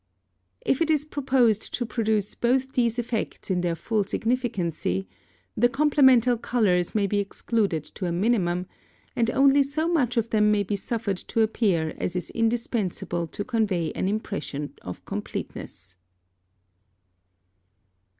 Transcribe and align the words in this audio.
If 0.65 0.81
it 0.81 0.89
is 0.89 1.05
proposed 1.05 1.75
to 1.75 1.85
produce 1.85 2.33
both 2.33 2.71
these 2.73 2.97
effects 2.97 3.51
in 3.51 3.61
their 3.61 3.75
full 3.75 4.03
significancy, 4.03 5.07
the 5.55 5.69
complemental 5.69 6.39
colours 6.39 6.95
may 6.95 7.05
be 7.05 7.19
excluded 7.19 7.83
to 7.83 8.07
a 8.07 8.11
minimum, 8.11 8.65
and 9.15 9.29
only 9.29 9.61
so 9.61 9.87
much 9.87 10.17
of 10.17 10.31
them 10.31 10.49
may 10.51 10.63
be 10.63 10.75
suffered 10.75 11.17
to 11.17 11.41
appear 11.41 11.93
as 11.97 12.15
is 12.15 12.31
indispensable 12.31 13.27
to 13.27 13.43
convey 13.43 13.91
an 13.91 14.07
impression 14.07 14.73
of 14.81 15.05
completeness. 15.05 15.97